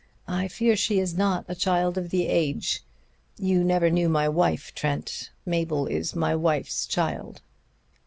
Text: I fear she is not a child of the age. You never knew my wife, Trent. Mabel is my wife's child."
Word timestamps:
I 0.27 0.47
fear 0.47 0.75
she 0.75 0.97
is 0.99 1.13
not 1.15 1.45
a 1.47 1.53
child 1.53 1.95
of 1.95 2.09
the 2.09 2.25
age. 2.25 2.81
You 3.37 3.63
never 3.63 3.91
knew 3.91 4.09
my 4.09 4.27
wife, 4.27 4.73
Trent. 4.73 5.29
Mabel 5.45 5.85
is 5.85 6.15
my 6.15 6.35
wife's 6.35 6.87
child." 6.87 7.41